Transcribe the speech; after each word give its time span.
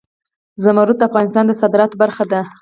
زمرد 0.63 0.95
د 0.99 1.03
افغانستان 1.09 1.45
د 1.47 1.51
صادراتو 1.61 1.99
برخه 2.03 2.23
ده. 2.31 2.41